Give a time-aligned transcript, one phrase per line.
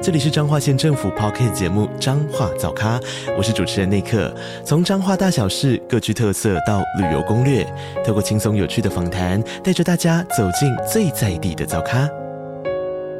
[0.00, 3.00] 这里是彰化县政府 Podcast 节目《彰化早咖》，
[3.36, 4.32] 我是主持人内克。
[4.64, 7.64] 从彰化大小事各具特色到旅游攻略，
[8.06, 12.08] 透过轻松有趣的访谈，带着大家走进最在地的早咖。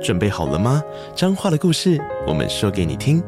[0.00, 0.80] 准备好了吗？
[1.16, 3.20] 彰化的故事，我们说给你听。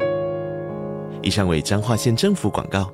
[1.21, 2.93] 以上为彰化县政府广告。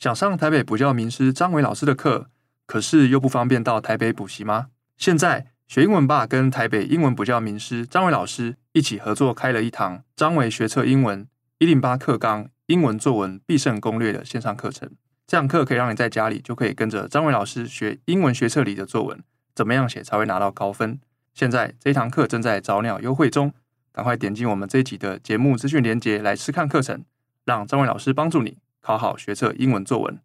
[0.00, 2.26] 想上台北补教名师张伟老师的课，
[2.66, 4.66] 可是又不方便到台北补习吗？
[4.96, 5.52] 现在。
[5.70, 11.28] 学英文吧，跟台北英文补教名师张伟老师一起合作开了一堂张伟学测英文
[11.58, 14.90] 一零八课纲英文作文必胜攻略的线上课程。
[15.28, 19.22] 这堂课可以让你在家里就可以跟着张伟老师学英文学测里的作文，
[19.54, 20.98] 怎么样写才会拿到高分？
[21.34, 23.52] 现在这一堂课正在早鸟优惠中，
[23.92, 27.04] 赶快点击我们这一集的节目资讯连接来试看课程，
[27.44, 30.18] 让张伟老师帮助你考好学测英文作文。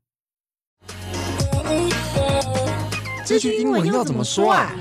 [3.23, 4.71] 这句英文要怎么说啊？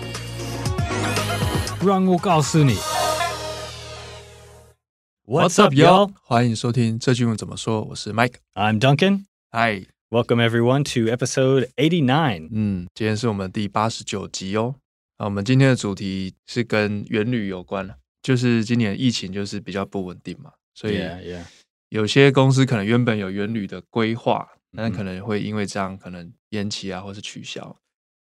[1.83, 2.77] 让我告诉你。
[5.27, 6.13] What's up, y'all？
[6.23, 7.83] 欢迎收听这句英文怎么说。
[7.83, 8.35] 我是 Mike。
[8.55, 9.25] I'm Duncan.
[9.53, 9.87] Hi.
[10.11, 12.49] Welcome everyone to episode eighty nine.
[12.53, 14.77] 嗯，今天是我们第八十九集哦。
[15.17, 21.01] 啊，我们今天的主题是跟远旅有关了，就是今年疫情就是比较不稳定嘛，所以
[21.89, 27.77] 有些公司可能原本有远旅的规划，但可能会因为这样可能延期啊，或是取消。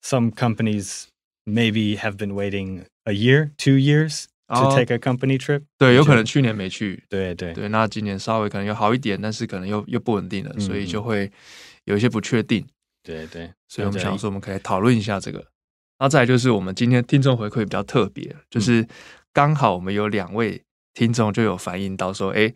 [0.02, 1.04] Some companies
[1.48, 2.84] maybe have been waiting.
[3.04, 5.62] A year, two years to take a company trip？
[5.78, 7.04] 对，有可能去年没去。
[7.08, 11.32] 对对对，那今年稍微可能又好一点，但是可能又又不稳定了，所以就会
[11.84, 12.66] 有一些不确定。
[13.02, 15.42] 对对，所以我们想说，我们可以讨论一下这个。
[15.98, 18.86] 那再来就是我们今天听众回馈比较特别，就是
[19.32, 20.62] 刚好我们有两位
[20.92, 22.52] 听众就有反映到说，哎，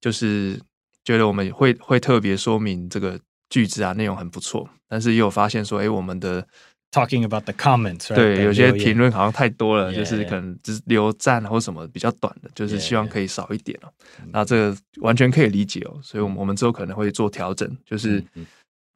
[0.00, 0.60] 就是
[1.04, 6.44] 觉得我们会会特别说明这个句子啊，内容很不错，但是也有发现说，哎，我们的。
[6.92, 8.14] Talking about the comments，、right?
[8.16, 13.88] 对，有些评论好像太多了，yeah, 就是可能只是留赞或什么比较短的，就是希望可以少一点哦。
[13.88, 14.30] Yeah, yeah.
[14.30, 18.22] 那这个完全可以理解哦，所以，我们我们之后可能会做调整，就是、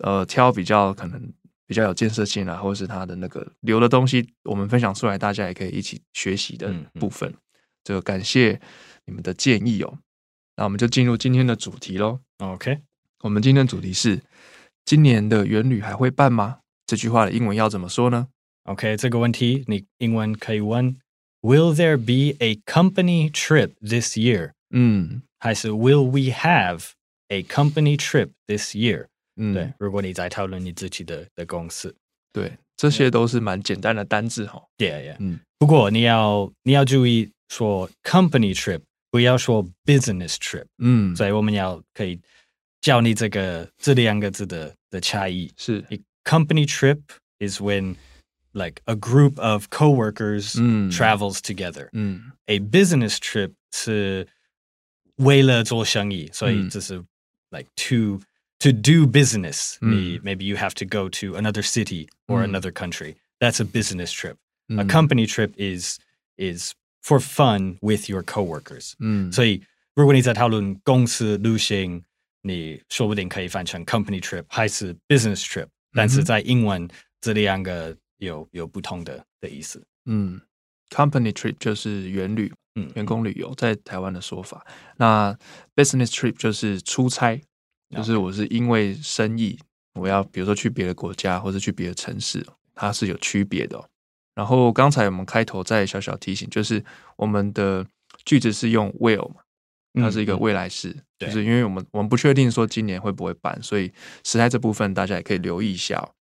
[0.01, 1.19] 呃，挑比较可能
[1.67, 6.71] 比较有建设性啊，或者是他的那个留的东西，我们分享出来，大家也可以一起学习的
[7.01, 7.27] 部分。
[7.31, 7.41] 嗯嗯、
[7.83, 8.61] 这个感谢
[9.07, 9.99] 你们的建议哦。
[10.57, 12.21] 那我们就进入今天的主题喽。
[12.41, 12.79] OK，
[13.23, 14.21] 我们今天的主题是
[14.85, 16.59] 今年的元旅还会办吗？
[16.87, 18.29] 这句话的英文要怎么说呢
[18.65, 20.97] ？OK，这个问题你英文可以问
[21.41, 24.53] ：Will there be a company trip this year？
[24.71, 26.91] 嗯，还是 Will we have
[27.29, 29.07] a company trip this year？
[29.37, 31.95] 嗯，对，如果你在讨论你自己的的公司，
[32.33, 34.63] 对，这些都是蛮简单的单字哈。
[34.79, 35.17] Yeah, yeah。
[35.19, 40.67] 嗯，不过你要你要注意说 company trip，不要说 business trip。
[40.79, 42.21] 嗯，所以我们要可以
[42.81, 45.85] 教你这个这两个字的的差异是。
[46.26, 47.98] Company trip is when
[48.54, 50.92] like a group of coworkers mm.
[50.92, 51.90] travels together.
[51.94, 52.34] Mm.
[52.48, 54.28] A business trip 是
[55.16, 57.04] 为了做生意，所以这是
[57.50, 58.22] like to
[58.60, 59.78] to do business.
[59.82, 60.22] Mm.
[60.22, 63.16] Maybe you have to go to another city or another country.
[63.40, 64.38] That's a business trip.
[64.70, 65.98] A company trip is
[66.38, 68.94] is for fun with your coworkers.
[69.32, 69.64] 所以
[69.96, 72.04] 如果你在讨论公司旅行，
[72.44, 75.68] 你说不定可以翻成 company trip 还是 business trip。
[75.97, 76.87] 但是在英文
[77.21, 79.83] 这两个有有不同的的意思。
[80.05, 80.41] 嗯
[80.91, 84.65] ，company trip 就是员旅，嗯，员工旅游，在台湾的说法。
[84.99, 85.37] 那
[85.75, 87.41] business trip 就是出差，
[87.91, 89.59] 就是我是因为生意，
[89.95, 93.83] 我要比如说去别的国家或者去别的城市，它是有区别的。
[94.35, 96.85] 然后刚才我们开头再小小提醒，就是
[97.17, 97.85] 我们的
[98.25, 99.37] 句子是用 will 嘛，
[99.97, 100.95] 它是一个未来式。
[101.19, 103.91] 就是因为我们我们不确定说今年会不会办，所以
[104.23, 106.13] 时态这部分大家也可以留意一下哦。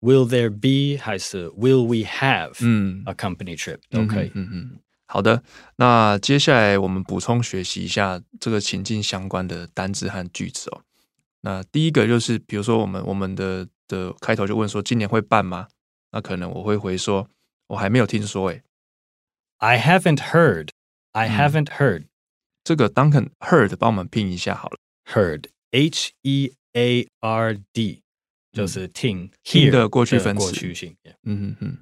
[0.00, 4.30] Will there be 还是 Will we have 嗯 a company trip 都可以。
[4.34, 4.78] 嗯嗯。
[5.06, 5.42] 好的，
[5.76, 10.82] 那接下来我们补充学习一下这个情境相关的单字和句子哦。
[11.42, 15.68] 那第一个就是，比如说我们我们的的开头就问说今年会办吗？
[16.12, 17.28] 那可能我会回说
[17.66, 18.62] 我还没有听说诶。
[19.58, 20.68] I haven't heard.
[21.12, 22.06] I haven't heard.
[22.64, 24.78] 这个 Duncan heard 帮我们拼一下好了
[25.12, 28.00] ，heard H E A R D
[28.52, 30.96] 就是听听的过去分词，过去性。
[31.22, 31.78] 嗯嗯嗯。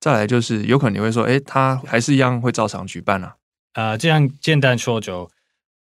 [0.00, 3.36] 再来就是有可能你会说，哎，他还是一样会照常举办啊。
[3.74, 5.30] 啊，这样简单说就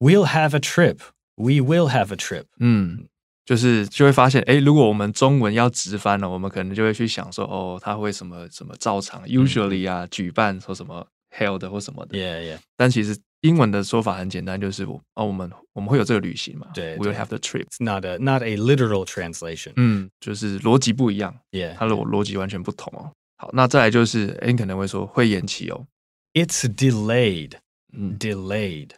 [0.00, 0.98] We'll have a trip.
[1.36, 2.46] We will have a trip.
[2.58, 3.06] 嗯，
[3.44, 11.06] 就是就会发现，哎，如果我们中文要直翻了，我们可能就会去想说，哦，他会什么什么照常，usually 啊，举办说什么
[11.36, 12.58] held 或什么的，yeah yeah。
[12.76, 17.66] 但其实英文的说法很简单，就是我哦，我们我们会有这个旅行嘛，对，we'll have the trip。
[17.66, 23.12] It's not a not a literal translation，嗯，就是逻辑不一样，yeah，它的逻辑完全不同哦。
[23.36, 25.86] 好，那再来就是，哎，你可能会说会延期哦
[26.34, 27.52] ，It's delayed，
[27.92, 28.90] 嗯，delayed。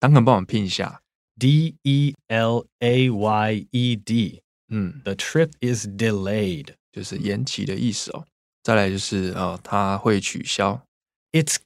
[0.00, 1.00] 当肯帮我们拼一下。
[1.38, 8.24] D E L A Y E D，嗯，The trip is delayed，就是延期的意思哦。
[8.62, 10.80] 再来就是呃，它会取消
[11.32, 11.56] ，It's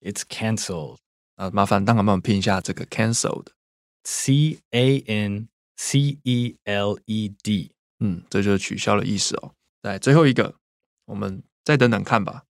[0.00, 0.96] cancelled，It's cancelled。
[1.36, 9.54] 啊，麻烦当场帮我们拼一下这个 cancelled，C A N C E L E D，嗯，这就是取消的意思哦。
[9.82, 10.54] 来，最后一个，
[11.06, 12.42] 我们再等等看吧。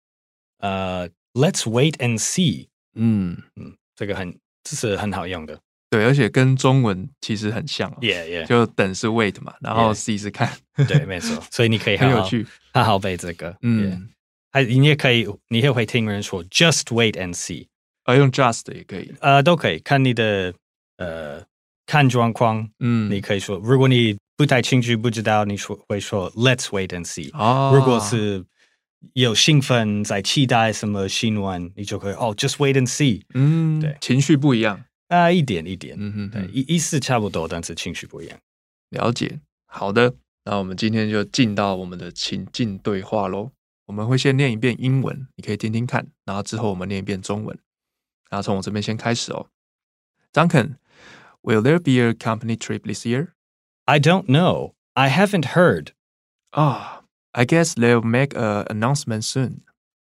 [0.58, 3.38] 呃，uh，Let's wait and see，嗯。
[3.56, 5.60] 嗯，这个很这是很好用的。
[5.92, 10.52] 对，而且跟中文其实很像，yeah yeah，就等是 wait 嘛，然后 see 是看.
[10.88, 14.10] 对，没错，所以你可以好好很有趣，好好背这个，嗯，
[14.52, 17.68] 还、你也可以，你也会听人说 just wait and see，
[18.04, 20.54] 啊，用 just 也可以，呃，都可以，看你的
[20.98, 21.44] 呃
[21.86, 28.44] 看状况，嗯，你可以说，如果你不太清楚不知道，你说会说 let's wait and see，哦，如果是
[29.14, 34.84] 有兴奋在期待什么新闻，你就可以哦 just wait and see，嗯，对，情绪不一样。
[35.10, 38.38] 啊，一点一点，嗯哼，对，意意思差不多，但是情绪不一样。
[38.92, 40.14] 了解，好的，
[40.46, 43.50] 那我们今天就进到我们的情境对话喽。
[43.90, 47.58] 我们会先念一遍英文，你可以听听看，然后之后我们念一遍中文。
[48.30, 49.48] 然后从我这边先开始哦。
[50.32, 53.30] Duncan，Will there be a company trip this year?
[53.86, 54.76] I don't know.
[54.94, 55.94] I haven't heard.
[56.52, 57.02] Ah,
[57.32, 59.62] I guess they'll make a announcement soon.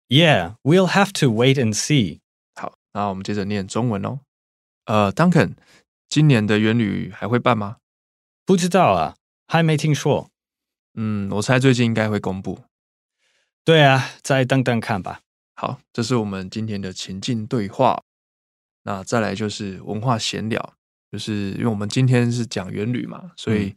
[0.09, 2.19] Yeah, we'll have to wait and see.
[2.55, 4.19] 好，那我们接着念中文哦。
[4.83, 5.53] 呃，Duncan，
[6.09, 7.77] 今年的元旅还会办吗？
[8.45, 9.15] 不知道啊，
[9.47, 10.29] 还没听说。
[10.95, 12.59] 嗯，我猜最近应该会公布。
[13.67, 15.19] 对啊，再等等看吧。
[15.53, 18.01] 好，这是我们今天的情境对话。
[18.83, 20.73] 那再来就是文化闲聊，
[21.11, 23.75] 就是因为我们今天是讲元旅嘛，所以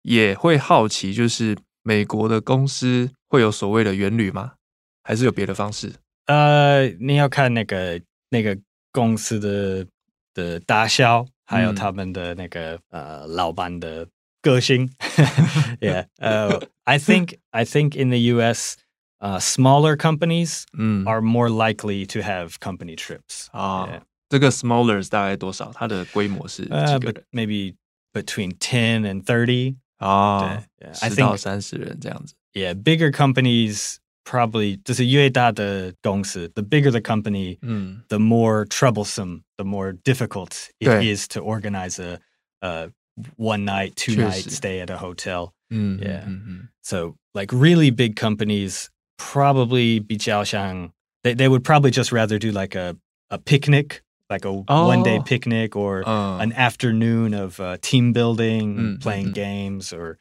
[0.00, 4.54] 也会好奇，就是美国的公司会有所谓的元旅吗？
[5.02, 5.92] 还是有别的方式？
[6.24, 8.58] 呃，你要看那个那个
[8.90, 9.86] 公司的。
[10.34, 14.06] 的大小，还有他们的那个呃老板的
[14.40, 14.88] 个性。
[15.80, 18.76] yeah, uh, I think I think in the U.S.
[19.19, 23.87] Uh, smaller companies 嗯 are more likely to have company trips 啊。
[23.87, 24.01] Yeah.
[24.29, 25.71] 这个 smaller 大概多少？
[25.73, 26.87] 它的规模是几个人？
[26.87, 27.75] Uh, but maybe
[28.11, 32.33] between ten and thirty 啊，对，十到三十人这样子。
[32.53, 33.97] Yeah, bigger companies.
[34.25, 42.19] Probably 就是越大的公司，the bigger the company，嗯，the more troublesome, the more difficult it is to organize a,
[42.61, 42.89] a
[43.35, 45.51] one night, two night stay at a hotel。
[45.69, 46.69] 嗯，yeah，嗯嗯。
[46.81, 50.91] So like really big companies probably 比较像，
[51.23, 52.95] they they would probably just rather do like a
[53.29, 59.93] a picnic, like a one day picnic or an afternoon of team building, playing games
[59.93, 60.17] or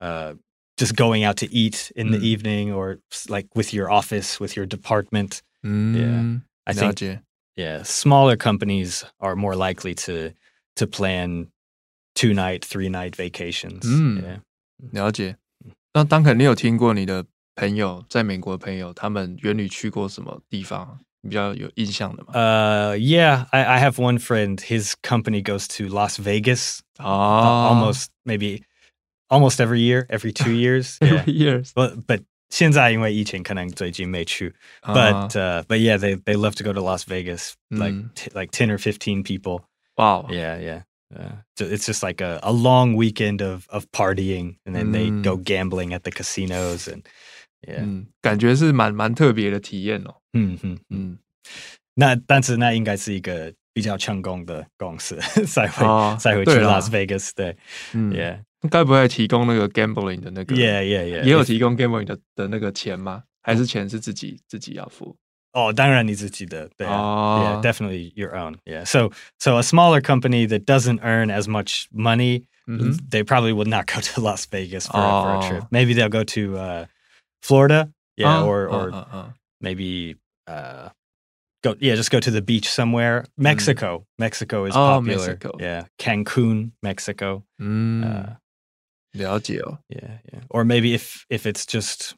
[0.00, 0.34] uh
[0.78, 2.98] just going out to eat in the evening or
[3.28, 5.42] like with your office, with your department.
[5.62, 6.40] Yeah.
[6.66, 7.20] I think,
[7.56, 10.32] yeah, smaller companies are more likely to
[10.76, 11.48] to plan
[12.14, 13.84] two night, three night vacations.
[13.84, 14.40] 嗯 Yeah.
[14.92, 15.36] 了解。
[15.94, 20.98] 那当肯，你有听过你的 朋友在美国的朋友，他们远旅去过什么地方？
[21.20, 22.30] 你比较有印象的吗？
[22.34, 24.58] 呃、uh,，Yeah, I I have one friend.
[24.58, 26.80] His company goes to Las Vegas.
[26.96, 28.62] 啊、uh,，almost maybe.
[29.28, 30.98] Almost every year, every two years.
[31.00, 31.60] every yeah.
[31.62, 31.72] years.
[31.74, 34.54] But but 现在因为疫情可能最近没去。
[34.82, 37.54] But uh, but yeah, they they love to go to Las Vegas.
[37.70, 39.64] Like t- like ten or fifteen people.
[39.96, 40.26] Wow.
[40.28, 40.82] Yeah, yeah.
[41.14, 45.08] Uh, so it's just like a, a long weekend of of partying, and then they
[45.08, 47.10] go gambling at the casinos and yeah.
[47.66, 50.14] 嗯，感觉是蛮蛮特别的体验哦。
[50.32, 51.18] 嗯嗯嗯。
[51.94, 57.56] 那但是那应该是一个比较成功的公司才会才会去 Las Vegas 对。
[57.92, 58.40] 嗯，Yeah。
[58.70, 60.54] 该不会提供那个 gambling 的那个？
[60.54, 61.24] Yeah, yeah, yeah。
[61.24, 63.24] 也有提供 gambling 的的那个钱吗？
[63.42, 65.16] 还是钱是自己自己要付？
[65.52, 67.60] 哦，当然你自己的，对啊。
[67.60, 68.56] Yeah, definitely your own.
[68.64, 68.84] Yeah.
[68.84, 72.44] So, so a smaller company that doesn't earn as much money,
[73.10, 75.64] they probably would not go to Las Vegas for a trip.
[75.70, 76.86] Maybe they'll go to uh
[77.46, 77.90] Florida.
[78.16, 78.90] Yeah, or or
[79.60, 80.90] maybe uh
[81.64, 83.24] go yeah, just go to the beach somewhere.
[83.38, 85.38] Mexico, Mexico is popular.
[85.58, 87.42] Yeah, Cancun, Mexico.
[87.58, 88.36] 嗯。
[89.12, 90.40] 了解哦 Yeah, yeah.
[90.48, 92.14] Or maybe if if it's just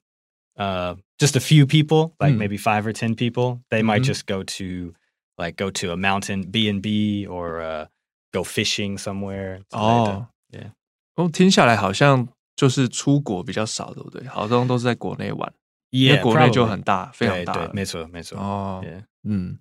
[0.56, 4.42] uh just a few people, like maybe five or ten people, they might just go
[4.44, 4.94] to
[5.36, 7.86] like go to a mountain B and B or uh
[8.32, 9.60] go fishing somewhere.
[9.72, 10.70] 哦， Yeah.
[11.16, 12.28] 哦，听下来好像
[12.59, 14.27] 就是出国比较少，对不对？
[14.27, 15.53] 好多都是在国内玩，
[15.91, 18.37] 因为 Yeah, 国内就很.大，非常大没错没错。
[18.37, 18.83] 哦.
[19.23, 19.57] 嗯，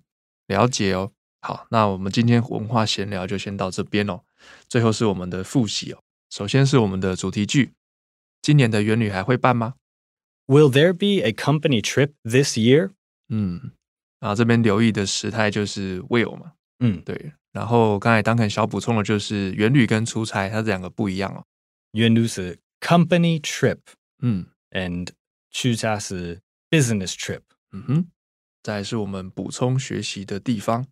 [0.47, 1.09] 了解哦。
[1.41, 4.19] 好，那我们今天文化闲聊就先到这边哦。
[4.67, 5.99] 最后是我们的复习哦。
[6.29, 7.71] 首先是我们的主题句：
[8.41, 9.75] 今年的元旅还会办吗
[10.47, 12.89] ？Will there be a company trip this year?
[13.29, 13.71] 嗯，
[14.19, 16.51] 然后这边留意的时态就是 will 嘛。
[16.79, 17.31] 嗯，对。
[17.53, 21.45] 然后刚才 Duncan 小补充的就是元旅跟出差，它这两个不一样哦。
[21.93, 23.79] 员旅是 company trip，
[24.19, 25.09] 嗯 and
[25.51, 27.41] 出差是 business trip。
[27.71, 28.11] 嗯哼。
[28.61, 30.85] 再来是我们补充学习的地方。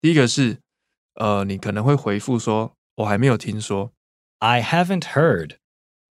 [0.00, 0.58] 第一个是，
[1.14, 3.92] 呃，你可能会回复说，我还没有听说。
[4.40, 5.56] I haven't heard.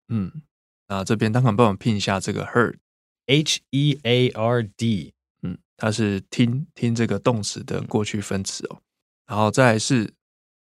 [0.09, 0.43] 嗯，
[0.87, 2.79] 那这边 Duncan 帮我们拼一下这个 heard。
[3.27, 5.15] H E A R D。
[5.43, 8.81] 嗯，它是听听这个动词的过去分词哦。
[9.27, 10.15] 然后再来是，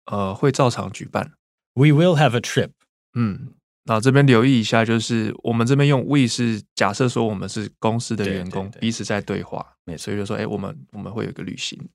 [0.06, 1.34] 呃，会照常举办。
[1.74, 2.72] We will have a trip.
[3.14, 3.54] 嗯，
[3.86, 11.90] 那这边留意一下，就是我们这边用 we 是假设说我们是公司的员工，对对对彼此在对话，没错所以就说，哎，我们我们会有一个旅行。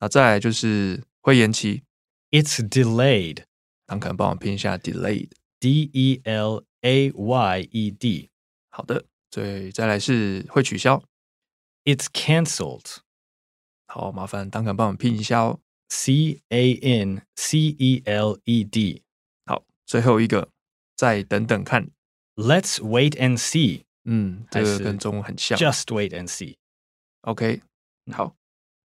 [0.00, 1.82] 那再来就是会延期
[2.30, 3.44] ，It's delayed.
[3.86, 5.30] 他可能帮我拼一下 delayed。
[5.58, 8.30] D E L A Y E D.
[8.70, 11.02] 好的，所以再来是会取消。
[11.84, 12.98] It's canceled.
[13.86, 15.60] 好，麻烦当肯帮我们拼一下哦。
[15.88, 19.02] C A N C E L E D.
[19.44, 20.48] 好，最后一个
[21.00, 21.88] 再等等看。
[22.36, 23.84] Let's wait and see.
[24.04, 25.56] 嗯，这个跟中文很像。
[25.58, 26.56] Just wait and see.
[27.22, 27.62] OK，
[28.12, 28.34] 好，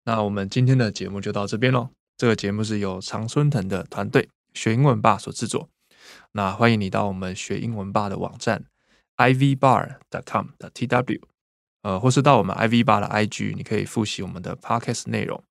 [0.05, 1.89] 那我们今天的节目就到这边喽。
[2.19, 5.71] 这个节目是由常春藤的团队学英文吧所制作。
[6.33, 8.67] 那欢迎你到我们学英文吧的网站
[9.17, 11.23] ivbar.com 的 tw，
[11.81, 15.43] 呃，或是到我们 iv 吧的 IG，你可以复习我们的 podcast 内容。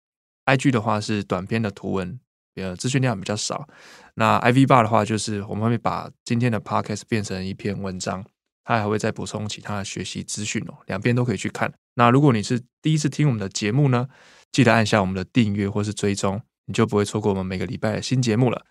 [0.46, 2.20] IG 的话是短篇的图文，
[2.56, 3.68] 呃，资讯量比较少。
[4.16, 8.26] 那 iv 吧的话，就是我们会把今天的 podcast 变成一篇文章，
[8.64, 11.72] 它还会再补充其他的学习资讯哦，两边都可以去看。
[11.96, 14.08] 那如果你是第一次听我们的节目呢，
[14.52, 18.66] 记得按下我们的订阅或是追踪，你就不会错过我们每个礼拜的新节目了。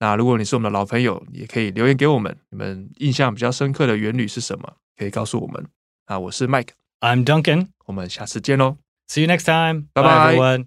[0.00, 4.76] 那如果你是我们的老朋友，也可以留言给我们，你们印象比较深刻的原理是什么？
[4.96, 5.66] 可以告诉我们。
[6.06, 7.68] 啊我是 Mike，I'm Duncan.
[7.86, 8.78] 我们下次见喽。
[9.10, 9.88] See you next time.
[9.94, 10.36] Bye.
[10.36, 10.66] everyone.